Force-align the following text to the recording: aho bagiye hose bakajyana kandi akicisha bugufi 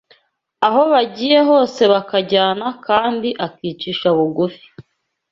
aho 0.67 0.81
bagiye 0.91 1.37
hose 1.49 1.81
bakajyana 1.93 2.67
kandi 2.85 3.29
akicisha 3.45 4.07
bugufi 4.17 4.65